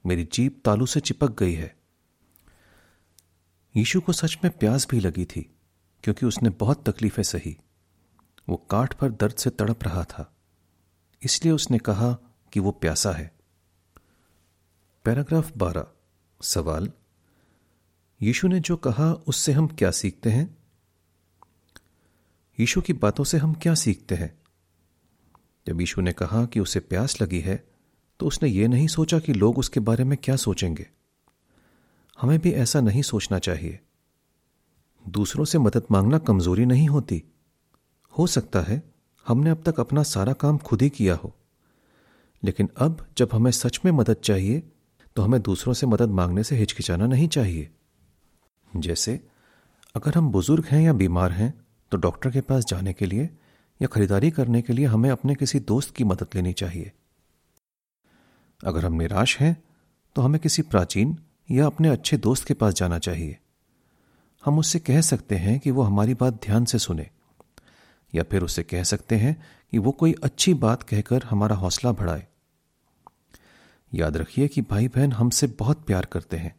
मेरी 0.05 0.27
जीप 0.33 0.61
तालू 0.65 0.85
से 0.85 0.99
चिपक 0.99 1.37
गई 1.39 1.53
है 1.53 1.82
यीशु 3.75 4.01
को 4.01 4.13
सच 4.13 4.37
में 4.43 4.57
प्यास 4.57 4.87
भी 4.89 4.99
लगी 4.99 5.25
थी, 5.25 5.55
क्योंकि 6.03 6.25
उसने 6.25 6.49
बहुत 6.49 6.89
तकलीफें 6.89 7.23
सही। 7.23 7.57
वो 8.49 8.55
काठ 8.55 8.93
पर 8.93 9.11
दर्द 9.11 9.35
से 9.35 9.49
तड़प 9.49 9.83
रहा 9.83 10.03
था। 10.03 10.35
इसलिए 11.23 11.53
उसने 11.53 11.77
कहा 11.77 12.17
कि 12.53 12.59
वो 12.59 12.71
प्यासा 12.71 13.11
है। 13.11 13.31
पैराग्राफ 15.03 15.51
बारह। 15.57 15.87
सवाल। 16.41 16.91
यीशु 18.21 18.47
ने 18.47 18.59
जो 18.59 18.77
कहा, 18.77 19.13
उससे 19.13 19.51
हम 19.51 19.67
क्या 19.67 19.91
सीखते 19.91 20.31
हैं? 20.31 20.57
यीशु 22.59 22.81
की 22.81 22.93
बातों 22.93 23.23
से 23.23 23.37
हम 23.37 23.53
क्या 23.53 23.75
सीखते 23.75 24.15
हैं? 24.15 24.41
जब 25.67 25.81
यीशु 25.81 26.01
ने 26.01 26.13
कहा 26.13 26.45
कि 26.45 26.59
उसे 26.59 26.79
प्यास 26.79 27.21
लगी 27.21 27.39
है 27.39 27.67
तो 28.19 28.27
उसने 28.27 28.49
ये 28.49 28.67
नहीं 28.67 28.87
सोचा 28.87 29.19
कि 29.19 29.33
लोग 29.33 29.57
उसके 29.57 29.79
बारे 29.79 30.03
में 30.03 30.17
क्या 30.17 30.35
सोचेंगे। 30.35 30.89
हमें 32.21 32.39
भी 32.39 32.51
ऐसा 32.51 32.81
नहीं 32.81 33.01
सोचना 33.01 33.39
चाहिए। 33.39 33.79
दूसरों 35.09 35.45
से 35.45 35.57
मदद 35.57 35.83
मांगना 35.91 36.17
कमज़ोरी 36.17 36.65
नहीं 36.65 36.87
होती। 36.87 37.23
हो 38.19 38.27
सकता 38.27 38.61
है 38.61 38.93
हमने 39.27 39.49
अब 39.49 39.63
तक 39.65 39.79
अपना 39.79 40.03
सारा 40.03 40.33
काम 40.33 40.57
खुद 40.57 40.81
ही 40.81 40.89
किया 40.89 41.15
हो। 41.15 41.35
लेकिन 42.43 42.69
अब 42.77 43.07
जब 43.17 43.29
हमें 43.33 43.51
सच 43.51 43.79
में 43.85 43.91
मदद 43.91 44.13
चाहिए 44.13 44.63
तो 45.15 45.21
हमें 45.21 45.41
दूसरों 45.41 45.73
से 45.73 45.87
मदद 45.87 46.09
मांगने 46.09 46.43
से 46.43 46.55
हिचकिचाना 46.55 47.07
नहीं 47.07 47.27
चाहिए। 47.27 47.69
जैसे, 48.75 49.27
अगर 49.95 50.15
हम 50.15 50.31
बुज़ुर्ग 50.31 50.65
हैं 50.65 50.81
या 50.81 50.93
बीमार 50.93 51.31
हैं 51.31 51.53
तो 51.91 51.97
डॉक्टर 51.97 52.31
के 52.31 52.41
पास 52.41 52.65
जाने 52.65 52.93
के 52.93 53.05
लिए 53.05 53.29
या 53.81 53.87
खरीदारी 53.87 54.31
करने 54.31 54.61
के 54.61 54.73
लिए 54.73 54.85
हमें 54.85 55.09
अपने 55.09 55.35
किसी 55.35 55.59
दोस्त 55.59 55.95
की 55.95 56.03
मदद 56.03 56.27
लेनी 56.35 56.53
चाहिए। 56.53 56.91
अगर 58.63 58.85
हम 58.85 58.93
निराश 58.93 59.37
हैं 59.39 59.63
तो 60.15 60.21
हमें 60.21 60.41
किसी 60.41 60.61
प्राचीन 60.61 61.17
या 61.51 61.65
अपने 61.65 61.89
अच्छे 61.89 62.17
दोस्त 62.17 62.47
के 62.47 62.53
पास 62.53 62.73
जाना 62.73 62.99
चाहिए। 62.99 63.39
हम 64.45 64.59
उससे 64.59 64.79
कह 64.79 65.01
सकते 65.01 65.35
हैं 65.35 65.59
कि 65.59 65.71
वो 65.71 65.81
हमारी 65.81 66.13
बात 66.13 66.33
ध्यान 66.33 66.65
से 66.65 66.79
सुने, 66.79 67.09
या 68.15 68.23
फिर 68.23 68.43
उससे 68.43 68.63
कह 68.63 68.83
सकते 68.83 69.15
हैं 69.15 69.43
कि 69.71 69.77
वो 69.77 69.91
कोई 69.91 70.13
अच्छी 70.23 70.53
बात 70.53 70.83
कहकर 70.83 71.23
हमारा 71.23 71.55
हौसला 71.55 71.91
बढ़ाए। 71.91 72.27
याद 73.93 74.17
रखिए 74.17 74.47
कि 74.47 74.61
भाई 74.61 74.87
बहन 74.87 75.11
हमसे 75.11 75.47
बहुत 75.47 75.85
प्यार 75.85 76.05
करते 76.05 76.37
हैं 76.37 76.55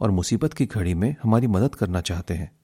और 0.00 0.10
मुसीबत 0.10 0.54
की 0.54 0.66
घड़ी 0.66 0.94
में 0.94 1.16
हमारी 1.22 1.46
मदद 1.46 1.74
करना 1.74 2.00
चाहते 2.00 2.34
हैं। 2.34 2.58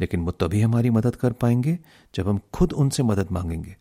लेकिन 0.00 0.20
वो 0.20 0.30
तभी 0.30 0.60
हमारी 0.60 0.90
मदद 0.90 1.16
कर 1.16 1.32
पाएँगे 1.32 1.78
जब 2.14 2.28
हम 2.28 2.40
खुद 2.52 2.72
उनसे 2.72 3.02
मदद 3.02 3.30
मांगेंगे। 3.32 3.76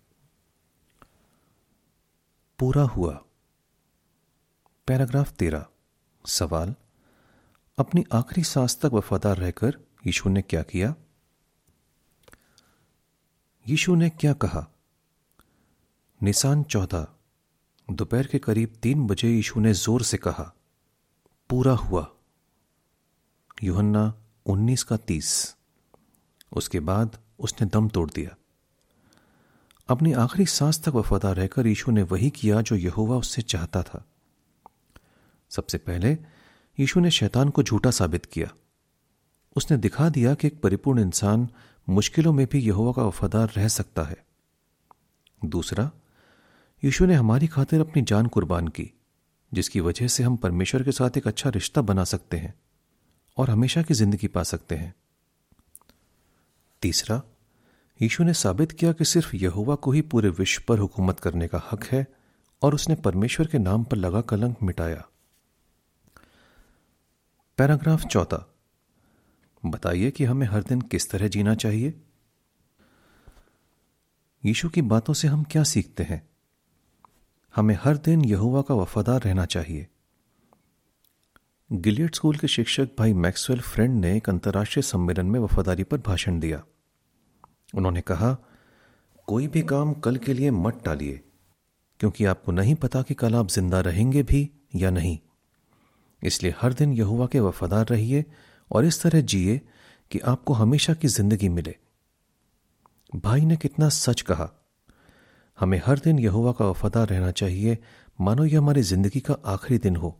पूरा 2.59 2.83
हुआ। 2.83 3.23
पैराग्राफ 4.87 5.31
तेरह। 5.31 5.65
सवाल, 6.25 6.75
अपनी 7.77 8.03
आखिरी 8.13 8.43
सांस 8.43 8.79
तक 8.81 8.93
वफादार 8.93 9.37
रहकर 9.37 9.77
यीशु 10.07 10.29
ने 10.29 10.41
क्या 10.41 10.61
किया? 10.61 10.95
यीशु 13.67 13.95
ने 13.95 14.09
क्या 14.09 14.33
कहा? 14.33 14.67
निशान 16.23 16.63
चौदह, 16.63 17.07
दोपहर 17.91 18.27
के 18.27 18.39
करीब 18.39 18.75
तीन 18.81 19.07
बजे 19.07 19.29
यीशु 19.29 19.59
ने 19.59 19.73
ज़ोर 19.73 20.03
से 20.03 20.17
कहा, 20.17 20.53
पूरा 21.49 21.73
हुआ। 21.73 22.07
युहन्ना 23.63 24.13
उन्नीस 24.45 24.83
का 24.83 24.97
तीस। 24.97 25.55
उसके 26.53 26.79
बाद 26.79 27.17
उसने 27.39 27.67
दम 27.67 27.89
तोड़ 27.89 28.09
दिया। 28.09 28.35
अपनी 29.89 30.13
आखिरी 30.13 30.45
सांस 30.45 30.83
तक 30.83 30.89
वफादार 30.89 31.35
रहकर 31.35 31.67
यीशु 31.67 31.91
ने 31.91 32.03
वही 32.03 32.29
किया 32.29 32.61
जो 32.61 32.75
यहोवा 32.75 33.17
उससे 33.17 33.41
चाहता 33.41 33.83
था। 33.83 34.05
सबसे 35.49 35.77
पहले 35.77 36.17
यीशु 36.79 36.99
ने 36.99 37.11
शैतान 37.11 37.49
को 37.49 37.63
झूठा 37.63 37.91
साबित 37.91 38.25
किया। 38.25 38.47
उसने 39.55 39.77
दिखा 39.77 40.09
दिया 40.09 40.33
कि 40.33 40.47
एक 40.47 40.61
परिपूर्ण 40.61 41.01
इंसान 41.01 41.49
मुश्किलों 41.89 42.33
में 42.33 42.47
भी 42.51 42.59
यहोवा 42.59 42.91
का 42.91 43.03
वफादार 43.03 43.51
रह 43.57 43.67
सकता 43.67 44.03
है। 44.03 44.25
दूसरा, 45.45 45.91
यीशु 46.83 47.05
ने 47.05 47.13
हमारी 47.13 47.47
खातिर 47.47 47.79
अपनी 47.79 48.01
जान 48.01 48.27
कुर्बान 48.27 48.67
की, 48.67 48.91
जिसकी 49.53 49.79
वजह 49.79 50.07
से 50.07 50.23
हम 50.23 50.35
परमेश्वर 50.35 50.83
के 50.83 50.91
साथ 50.91 51.17
एक 51.17 51.27
अच्छा 51.27 51.49
रिश्ता 51.49 51.81
बना 51.81 52.03
सकते 52.03 52.37
हैं 52.37 52.53
और 53.37 53.49
हमेशा 53.49 53.81
की 53.81 53.93
ज़िंदगी 53.93 54.27
पा 54.27 54.43
सकते 54.43 54.75
हैं। 54.75 54.95
तीसरा, 56.81 57.21
यीशु 58.01 58.23
ने 58.23 58.33
साबित 58.33 58.71
किया 58.71 58.91
कि 58.93 59.05
सिर्फ़ 59.05 59.35
यहोवा 59.35 59.75
को 59.75 59.91
ही 59.91 60.01
पूरे 60.01 60.29
विश्व 60.29 60.63
पर 60.67 60.79
हुकूमत 60.79 61.19
करने 61.19 61.47
का 61.47 61.61
हक 61.71 61.83
है 61.83 62.07
और 62.61 62.75
उसने 62.75 62.95
परमेश्वर 62.95 63.47
के 63.47 63.57
नाम 63.57 63.83
पर 63.83 63.97
लगा 63.97 64.21
कलंक 64.21 64.57
मिटाया। 64.63 65.09
पैराग्राफ 67.59 68.05
चौथा। 68.05 68.55
बताइए 69.65 70.11
कि 70.11 70.25
हमें 70.25 70.47
हर 70.47 70.63
दिन 70.63 70.81
किस 70.81 71.09
तरह 71.09 71.27
जीना 71.27 71.55
चाहिए? 71.55 72.01
यीशु 74.45 74.69
की 74.69 74.81
बातों 74.81 75.13
से 75.13 75.27
हम 75.27 75.43
क्या 75.43 75.63
सीखते 75.63 76.03
हैं? 76.03 76.29
हमें 77.55 77.79
हर 77.83 77.97
दिन 77.97 78.25
यहुआ 78.25 78.61
का 78.61 78.75
वफादार 78.75 79.21
रहना 79.21 79.45
चाहिए। 79.45 79.87
गिलियड 81.71 82.15
स्कूल 82.15 82.37
के 82.37 82.47
शिक्षक 82.47 82.89
भाई 82.99 83.13
मैक्सवेल 83.13 83.59
फ्रेंड 83.59 84.01
ने 84.01 84.17
एक 84.17 84.29
अंतर्राष्ट्रीय 84.29 84.83
सम्मेलन 84.83 85.25
में 85.25 85.39
वफादारी 85.39 85.83
पर 85.83 85.97
भाषण 85.97 86.39
दिया। 86.39 86.63
उन्होंने 87.75 88.01
कहा, 88.01 88.37
कोई 89.27 89.47
भी 89.47 89.61
काम 89.61 89.93
कल 89.93 90.17
के 90.17 90.33
लिए 90.33 90.51
मत 90.51 90.81
टालिए, 90.85 91.21
क्योंकि 91.99 92.25
आपको 92.25 92.51
नहीं 92.51 92.75
पता 92.75 93.01
कि 93.01 93.13
कल 93.13 93.35
आप 93.35 93.47
ज़िंदा 93.47 93.79
रहेंगे 93.79 94.23
भी 94.23 94.49
या 94.75 94.89
नहीं। 94.89 95.19
इसलिए 96.21 96.53
हर 96.59 96.73
दिन 96.73 96.93
यहुआ 96.93 97.27
के 97.27 97.39
वफादार 97.39 97.85
रहिए 97.87 98.23
और 98.71 98.85
इस 98.85 99.01
तरह 99.01 99.21
जिए 99.23 99.59
कि 100.11 100.19
आपको 100.21 100.53
हमेशा 100.53 100.93
की 100.93 101.07
ज़िंदगी 101.09 101.49
मिले। 101.49 101.75
भाई 103.15 103.41
ने 103.41 103.55
कितना 103.57 103.89
सच 103.91 104.21
कहा, 104.21 104.49
हमें 105.57 105.81
हर 105.85 105.99
दिन 105.99 106.19
यहुआ 106.19 106.51
का 106.51 106.65
वफादार 106.65 107.07
रहना 107.07 107.31
चाहिए। 107.33 107.77
मानो 108.19 108.45
यह 108.45 108.57
हमारी 108.57 108.81
ज़िंदगी 108.83 109.19
का 109.19 109.37
आखिरी 109.47 109.77
दिन 109.79 109.95
हो। 109.95 110.15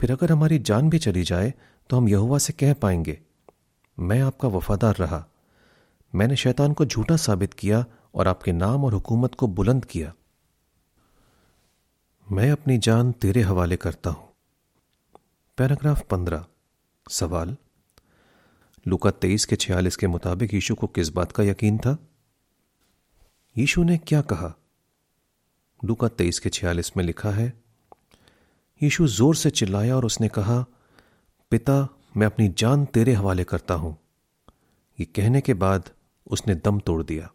फिर 0.00 0.12
अगर 0.12 0.32
हमारी 0.32 0.58
जान 0.60 0.88
भी 0.90 0.98
चली 0.98 1.22
जाए 1.24 1.52
तो 1.90 1.96
हम 1.96 2.08
यहुआ 2.08 2.38
से 2.38 2.52
कह 2.54 2.72
पाएँगे, 2.74 3.18
मैं 3.98 4.20
आपका 4.22 4.48
वफादार 4.48 4.96
रहा। 4.96 5.24
मैंने 6.12 6.36
शैतान 6.36 6.72
को 6.72 6.84
झूठा 6.84 7.16
साबित 7.18 7.54
किया 7.54 7.84
और 8.14 8.28
आपके 8.28 8.52
नाम 8.54 8.84
और 8.84 8.94
हुकूमत 8.94 9.34
को 9.34 9.46
बुलंद 9.48 9.84
किया। 9.84 10.12
मैं 12.26 12.50
अपनी 12.50 12.78
जान 12.78 13.12
तेरे 13.14 13.42
हवाले 13.42 13.76
करता 13.78 14.10
हूँ। 14.10 14.31
पैराग्राफ 15.62 16.00
पंद्रह। 16.10 16.44
सवाल। 17.10 17.56
लुका 18.86 19.10
तेईस 19.10 19.44
के 19.44 19.56
छियालीस 19.56 19.96
के 19.96 20.06
मुताबिक 20.06 20.54
यीशु 20.54 20.74
को 20.74 20.86
किस 20.86 21.08
बात 21.08 21.32
का 21.32 21.42
यकीन 21.42 21.78
था? 21.78 21.96
यीशु 23.56 23.82
ने 23.82 23.98
क्या 23.98 24.20
कहा? 24.22 24.52
लुका 25.84 26.08
तेईस 26.08 26.38
के 26.38 26.48
छियालीस 26.48 26.96
में 26.96 27.04
लिखा 27.04 27.30
है, 27.30 27.62
यीशु 28.82 29.06
ज़ोर 29.06 29.36
से 29.36 29.50
चिल्लाया 29.50 29.96
और 29.96 30.04
उसने 30.04 30.28
कहा, 30.28 30.64
पिता, 31.50 31.88
मैं 32.16 32.26
अपनी 32.26 32.48
जान 32.48 32.84
तेरे 32.84 33.12
हवाले 33.12 33.44
करता 33.44 33.74
हूँ 33.74 33.96
ये 34.98 35.04
कहने 35.04 35.40
के 35.40 35.54
बाद 35.54 35.90
उसने 36.26 36.54
दम 36.54 36.80
तोड़ 36.80 37.02
दिया। 37.02 37.30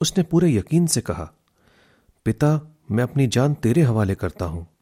उसने 0.00 0.24
पूरे 0.24 0.52
यकीन 0.52 0.86
से 0.86 1.00
कहा, 1.00 1.32
पिता, 2.24 2.60
मैं 2.90 3.04
अपनी 3.04 3.26
जान 3.26 3.54
तेरे 3.54 3.82
हवाले 3.82 4.14
करता 4.14 4.44
हूँ। 4.44 4.73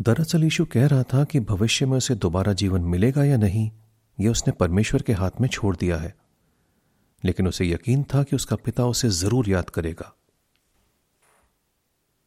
दरअसल 0.00 0.44
यीशु 0.44 0.64
कह 0.64 0.86
रहा 0.86 1.02
था 1.02 1.24
कि 1.24 1.40
भविष्य 1.40 1.86
में 1.86 1.96
उसे 1.96 2.14
दोबारा 2.14 2.52
जीवन 2.52 2.80
मिलेगा 2.80 3.24
या 3.24 3.36
नहीं, 3.36 3.70
यह 4.20 4.30
उसने 4.30 4.52
परमेश्वर 4.52 5.02
के 5.02 5.12
हाथ 5.12 5.30
में 5.40 5.48
छोड़ 5.48 5.76
दिया 5.76 5.96
है। 5.96 6.16
लेकिन 7.24 7.48
उसे 7.48 7.68
यकीन 7.70 8.04
था 8.04 8.22
कि 8.22 8.36
उसका 8.36 8.56
पिता 8.56 8.86
उसे 8.86 9.08
ज़रूर 9.08 9.48
याद 9.48 9.70
करेगा। 9.70 10.16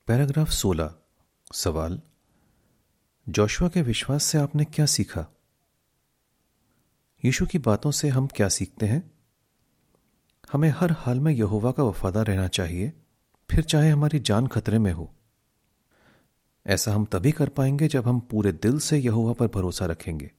पैराग्राफ 0.08 0.50
16 0.50 0.96
सवाल, 1.54 2.02
जोशुआ 3.30 3.68
के 3.68 3.82
विश्वास 3.82 4.24
से 4.24 4.38
आपने 4.38 4.66
क्या 4.66 4.86
सीखा? 4.86 5.28
यीशु 7.26 7.46
की 7.46 7.60
बातों 7.60 7.92
से 7.92 8.10
हम 8.10 8.28
क्या 8.28 8.50
सीखते 8.50 8.86
हैं? 8.86 9.12
हमें 10.52 10.70
हर 10.70 10.92
हाल 10.92 11.20
में 11.20 11.32
यहोवा 11.32 11.72
का 11.72 11.84
वफादार 11.84 12.26
रहना 12.26 12.48
चाहिए, 12.48 12.94
फिर 13.52 13.64
चाहे 13.64 13.90
हमारी 13.90 14.20
जान 14.20 14.48
खतरे 14.48 14.80
में 14.80 14.92
हो। 14.92 15.14
ऐसा 16.68 16.94
हम 16.94 17.06
तभी 17.06 17.32
कर 17.32 17.50
पाएँगे 17.50 17.88
जब 17.88 18.08
हम 18.08 18.20
पूरे 18.20 18.52
दिल 18.52 18.80
से 18.80 18.98
यहोवा 18.98 19.34
पर 19.34 19.48
भरोसा 19.48 19.86
रखेंगे। 19.86 20.32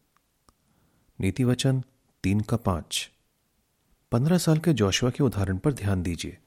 नीति 1.20 1.44
वचन 1.44 1.82
तीन 2.23 2.40
का 2.40 2.56
पाँच। 2.56 3.11
पंद्रह 4.12 4.38
साल 4.38 4.58
के 4.58 4.73
जोशुआ 4.73 5.11
के 5.11 5.23
उदाहरण 5.23 5.58
पर 5.58 5.73
ध्यान 5.73 6.02
दीजिए। 6.02 6.38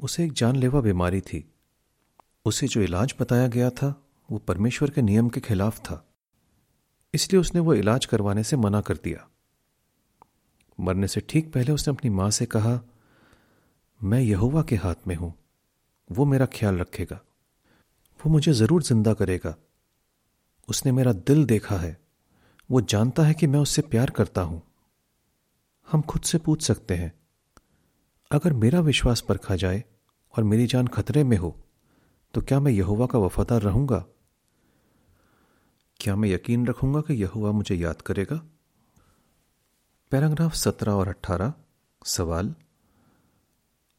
उसे 0.00 0.24
एक 0.24 0.32
जानलेवा 0.32 0.80
बीमारी 0.80 1.20
थी। 1.20 1.52
उसे 2.44 2.68
जो 2.68 2.80
इलाज 2.80 3.14
बताया 3.20 3.48
गया 3.48 3.70
था, 3.70 4.06
वो 4.30 4.38
परमेश्वर 4.38 4.90
के 4.90 5.02
नियम 5.02 5.28
के 5.28 5.40
खिलाफ 5.40 5.78
था। 5.78 6.08
इसलिए 7.14 7.40
उसने 7.40 7.60
वो 7.60 7.74
इलाज 7.74 8.06
करवाने 8.06 8.44
से 8.44 8.56
मना 8.56 8.80
कर 8.80 8.96
दिया। 8.96 9.28
मरने 10.80 11.08
से 11.08 11.20
ठीक 11.20 11.52
पहले 11.52 11.72
उसने 11.72 11.94
अपनी 11.94 12.10
माँ 12.10 12.30
से 12.30 12.46
कहा, 12.46 12.80
मैं 14.02 14.20
यहोवा 14.20 14.62
के 14.62 14.76
हाथ 14.76 14.94
में 15.06 15.16
हूँ। 15.16 15.34
वो 16.12 16.24
मेरा 16.24 16.46
ख्याल 16.46 16.76
रखेगा। 16.76 17.20
वो 18.20 18.30
मुझे 18.32 18.52
ज़रूर 18.52 18.82
ज़िंदा 18.82 19.12
करेगा। 19.14 19.54
उसने 20.68 20.92
मेरा 20.92 21.12
दिल 21.12 21.44
देखा 21.46 21.76
है। 21.76 21.96
वो 22.70 22.80
जानता 22.82 23.22
है 23.22 23.34
कि 23.34 23.46
मैं 23.46 23.60
उससे 23.60 23.82
प्यार 23.84 24.10
करता 24.10 24.42
हूँ। 24.42 24.62
हम 25.88 26.02
खुद 26.02 26.22
से 26.22 26.38
पूछ 26.38 26.62
सकते 26.62 26.94
हैं, 26.94 27.12
अगर 28.30 28.52
मेरा 28.54 28.80
विश्वास 28.80 29.20
परखा 29.20 29.56
जाए 29.56 29.82
और 30.34 30.44
मेरी 30.44 30.66
जान 30.66 30.86
खतरे 30.86 31.24
में 31.24 31.36
हो 31.36 31.56
तो 32.34 32.40
क्या 32.40 32.58
मैं 32.60 32.72
यहुवा 32.72 33.06
का 33.06 33.18
वफादार 33.18 33.62
रहूँगा? 33.62 34.04
क्या 36.00 36.16
मैं 36.16 36.28
यकीन 36.28 36.66
रखूँगा 36.66 37.00
कि 37.00 37.14
यहुवा 37.14 37.52
मुझे 37.52 37.74
याद 37.74 38.02
करेगा? 38.02 38.40
पैराग्राफ 40.12 40.54
सत्रह 40.54 40.92
और 40.92 41.08
अट्ठारह 41.08 41.52
सवाल, 42.06 42.54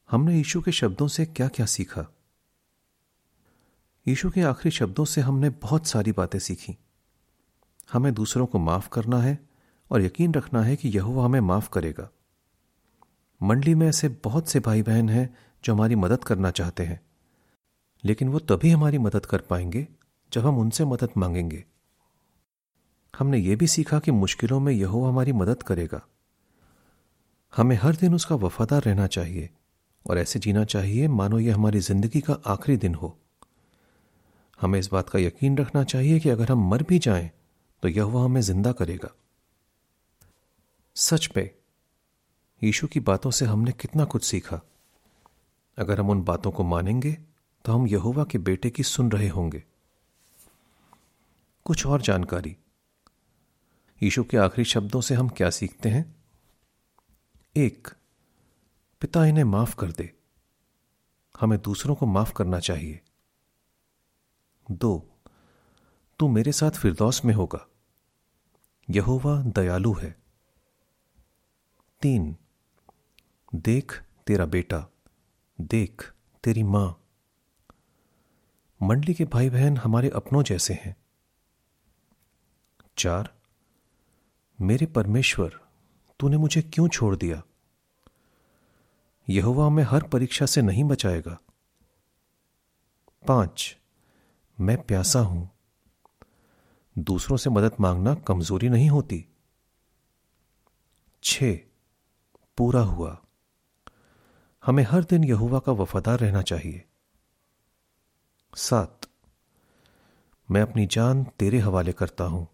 हमने 0.09 0.35
यीशु 0.35 0.61
के 0.61 0.71
शब्दों 0.71 1.07
से 1.07 1.25
क्या 1.25 1.47
क्या 1.47 1.65
सीखा? 1.67 2.05
यीशु 4.09 4.29
के 4.29 4.41
आखिरी 4.41 4.71
शब्दों 4.71 5.05
से 5.05 5.21
हमने 5.21 5.49
बहुत 5.49 5.87
सारी 5.87 6.11
बातें 6.11 6.39
सीखी। 6.39 6.77
हमें 7.93 8.13
दूसरों 8.13 8.45
को 8.45 8.59
माफ़ 8.59 8.89
करना 8.89 9.19
है 9.19 9.47
और 9.91 10.01
यकीन 10.01 10.33
रखना 10.33 10.63
है 10.63 10.75
कि 10.75 10.89
यहुवा 10.89 11.25
हमें 11.25 11.39
माफ़ 11.39 11.69
करेगा। 11.69 12.09
मंडली 13.41 13.75
में 13.75 13.87
ऐसे 13.87 14.09
बहुत 14.09 14.49
से 14.49 14.59
भाई 14.59 14.81
बहन 14.83 15.09
हैं 15.09 15.37
जो 15.63 15.73
हमारी 15.73 15.95
मदद 15.95 16.23
करना 16.23 16.51
चाहते 16.51 16.83
हैं, 16.83 17.01
लेकिन 18.03 18.29
वो 18.29 18.39
तभी 18.39 18.69
हमारी 18.69 18.97
मदद 18.97 19.25
कर 19.25 19.41
पाएँगे 19.41 19.87
जब 20.33 20.45
हम 20.45 20.57
उनसे 20.57 20.85
मदद 20.85 21.09
मांगेंगे। 21.17 21.65
हमने 23.19 23.37
ये 23.37 23.55
भी 23.55 23.67
सीखा 23.67 23.99
कि 23.99 24.11
मुश्किलों 24.11 24.59
में 24.59 24.73
यहो 24.73 25.05
हमारी 25.05 25.33
मदद 25.33 25.63
करेगा। 25.63 26.01
हमें 27.57 27.75
हर 27.75 27.95
दिन 27.95 28.15
उसका 28.15 28.35
वफादार 28.35 28.83
रहना 28.83 29.07
चाहिए 29.07 29.49
और 30.05 30.17
ऐसे 30.17 30.39
जीना 30.39 30.65
चाहिए 30.65 31.07
मानो 31.07 31.39
यह 31.39 31.55
हमारी 31.55 31.79
ज़िंदगी 31.79 32.21
का 32.21 32.33
आखिरी 32.33 32.77
दिन 32.77 32.95
हो। 32.95 33.18
हमें 34.59 34.79
इस 34.79 34.89
बात 34.91 35.09
का 35.09 35.19
यकीन 35.19 35.57
रखना 35.57 35.83
चाहिए 35.83 36.19
कि 36.19 36.29
अगर 36.29 36.51
हम 36.51 36.69
मर 36.69 36.83
भी 36.83 36.99
जाएँ 36.99 37.29
तो 37.83 37.87
यह 37.87 38.17
हमें 38.17 38.41
ज़िंदा 38.41 38.71
करेगा। 38.71 39.09
सच 40.95 41.25
पे, 41.25 41.51
यीशु 42.61 42.87
की 42.87 42.99
बातों 42.99 43.31
से 43.31 43.45
हमने 43.45 43.71
कितना 43.71 44.05
कुछ 44.05 44.23
सीखा। 44.23 44.61
अगर 45.77 45.99
हम 45.99 46.09
उन 46.09 46.23
बातों 46.23 46.51
को 46.51 46.63
मानेंगे 46.63 47.17
तो 47.65 47.73
हम 47.73 47.87
यहोवा 47.87 48.23
के 48.23 48.37
बेटे 48.37 48.69
की 48.69 48.83
सुन 48.83 49.11
रहे 49.11 49.27
होंगे। 49.27 49.63
कुछ 51.65 51.85
और 51.85 52.01
जानकारी। 52.01 52.55
यीशु 54.01 54.23
के 54.23 54.37
आखिरी 54.37 54.65
शब्दों 54.65 55.01
से 55.01 55.15
हम 55.15 55.29
क्या 55.29 55.49
सीखते 55.49 55.89
हैं? 55.89 56.15
एक, 57.55 57.87
पिता 59.01 59.25
इन्हें 59.25 59.43
माफ़ 59.43 59.75
कर 59.75 59.91
दे। 59.91 60.11
हमें 61.39 61.59
दूसरों 61.61 61.95
को 61.95 62.05
माफ़ 62.05 62.33
करना 62.33 62.59
चाहिए। 62.59 62.99
दो। 64.71 65.09
तू 66.19 66.27
मेरे 66.27 66.51
साथ 66.51 66.71
फिरदौस 66.71 67.25
में 67.25 67.33
होगा। 67.33 67.67
यहोवा 68.89 69.41
दयालु 69.41 69.93
है। 69.93 70.19
तीन। 72.01 72.37
देख 73.55 74.03
तेरा 74.27 74.45
बेटा। 74.45 74.87
देख 75.61 76.13
तेरी 76.43 76.63
माँ। 76.63 77.03
मंडली 78.81 79.13
के 79.13 79.25
भाई 79.25 79.49
बहन 79.49 79.77
हमारे 79.77 80.09
अपनों 80.09 80.43
जैसे 80.43 80.73
हैं। 80.73 80.95
चार। 82.97 83.35
मेरे 84.61 84.85
परमेश्वर, 84.85 85.59
तूने 86.19 86.37
मुझे 86.37 86.61
क्यों 86.61 86.87
छोड़ 86.87 87.15
दिया? 87.15 87.43
यहोवा 89.29 89.65
हमें 89.65 89.83
हर 89.83 90.03
परीक्षा 90.03 90.45
से 90.45 90.61
नहीं 90.61 90.83
बचाएगा। 90.83 91.39
पाँच। 93.27 93.77
मैं 94.59 94.83
प्यासा 94.83 95.19
हूँ। 95.19 95.49
दूसरों 96.97 97.37
से 97.37 97.49
मदद 97.49 97.71
मांगना 97.79 98.13
कमज़ोरी 98.15 98.69
नहीं 98.69 98.89
होती। 98.89 99.25
छ 101.23 101.43
पूरा 102.57 102.81
हुआ। 102.81 103.21
हमें 104.65 104.83
हर 104.83 105.03
दिन 105.03 105.23
यहुवा 105.23 105.59
का 105.59 105.71
वफादार 105.71 106.19
रहना 106.19 106.41
चाहिए। 106.41 106.85
सात, 108.55 109.01
मैं 110.51 110.61
अपनी 110.61 110.85
जान 110.85 111.23
तेरे 111.23 111.59
हवाले 111.59 111.93
करता 111.93 112.23
हूँ। 112.23 112.47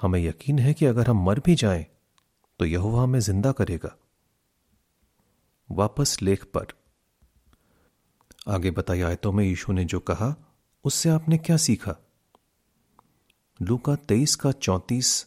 हमें 0.00 0.20
यकीन 0.20 0.58
है 0.58 0.74
कि 0.74 0.86
अगर 0.86 1.08
हम 1.08 1.24
मर 1.24 1.40
भी 1.40 1.54
जाएँ 1.54 1.86
तो 2.58 2.64
यहुवा 2.64 3.02
हमें 3.02 3.20
ज़िंदा 3.20 3.52
करेगा। 3.52 3.96
वापस 5.70 6.22
लेख 6.22 6.44
पर। 6.44 6.66
आगे 8.48 8.70
बताई 8.70 9.00
आयतों 9.00 9.32
में 9.32 9.44
यीशु 9.44 9.72
ने 9.72 9.84
जो 9.84 10.00
कहा 10.00 10.49
उससे 10.84 11.08
आपने 11.08 11.38
क्या 11.38 11.56
सीखा? 11.56 11.96
लूका 13.62 13.96
तेईस 13.96 14.36
का 14.36 14.52
चौंतीस, 14.52 15.26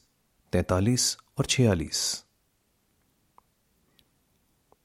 तैतालीस 0.52 1.18
और 1.38 1.46
छियालीस। 1.46 2.26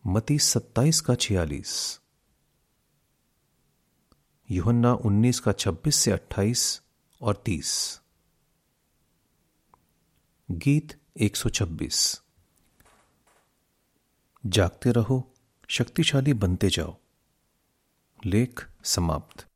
मती 0.06 0.38
सत्ताईस 0.38 1.00
का 1.00 1.14
छियालीस। 1.14 2.00
युहन्ना 4.50 4.94
उन्नीस 4.94 5.40
का 5.40 5.52
छब्बीस 5.52 5.96
से 5.96 6.10
अट्ठाईस 6.10 6.82
और 7.22 7.42
तीस। 7.46 8.00
गीत 10.50 11.00
एक 11.20 11.36
सौ 11.36 11.48
छब्बीस। 11.48 12.22
जागते 14.46 14.92
रहो, 14.92 15.34
शक्तिशाली 15.70 16.32
बनते 16.32 16.68
जाओ। 16.68 16.96
लेख 18.26 18.68
समाप्त। 18.84 19.47